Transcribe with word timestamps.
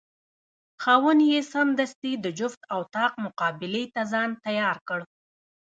خاوند 0.83 1.21
یې 1.31 1.39
سمدستي 1.53 2.13
د 2.23 2.25
جفت 2.39 2.61
او 2.73 2.79
طاق 2.95 3.13
مقابلې 3.25 3.83
ته 3.93 4.01
ځان 4.11 4.29
تیار 4.45 4.77
کړ. 4.87 4.99